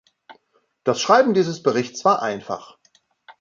[0.83, 2.79] Das Schreiben dieses Berichts war einfach.